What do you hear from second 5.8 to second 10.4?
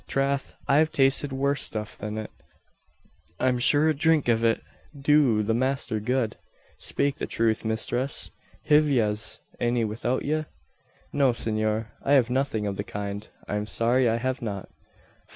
good. Spake the truth, misthress! Hiv yez any about